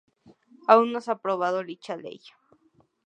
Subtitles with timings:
[0.67, 2.19] Aún no se ha aprobado dicha ley.